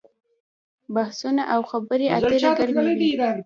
[0.95, 3.09] بحثونه او خبرې اترې ګرمې وي.